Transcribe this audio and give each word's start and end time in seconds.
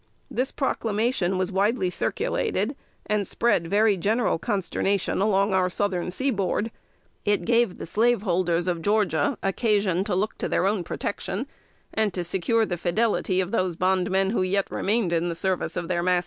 This 0.31 0.51
proclamation 0.51 1.37
was 1.37 1.51
widely 1.51 1.91
circulated, 1.91 2.75
and 3.05 3.27
spread 3.27 3.67
very 3.67 3.97
general 3.97 4.39
consternation 4.39 5.21
along 5.21 5.53
our 5.53 5.69
Southern 5.69 6.09
seaboard: 6.09 6.71
it 7.23 7.45
gave 7.45 7.77
the 7.77 7.85
slaveholders 7.85 8.65
of 8.65 8.81
Georgia 8.81 9.37
occasion 9.43 10.03
to 10.05 10.15
look 10.15 10.39
to 10.39 10.49
their 10.49 10.65
own 10.65 10.83
protection, 10.83 11.45
and 11.93 12.15
to 12.15 12.23
secure 12.23 12.65
the 12.65 12.77
fidelity 12.77 13.39
of 13.41 13.51
those 13.51 13.75
bondmen 13.75 14.31
who 14.31 14.41
yet 14.41 14.71
remained 14.71 15.13
in 15.13 15.29
the 15.29 15.35
service 15.35 15.77
of 15.77 15.87
their 15.87 16.01
masters. 16.01 16.19